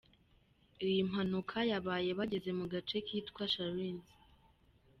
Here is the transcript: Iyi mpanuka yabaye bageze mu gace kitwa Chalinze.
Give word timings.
Iyi 0.85 0.99
mpanuka 1.09 1.57
yabaye 1.71 2.09
bageze 2.19 2.49
mu 2.59 2.65
gace 2.73 2.97
kitwa 3.07 3.43
Chalinze. 3.53 4.13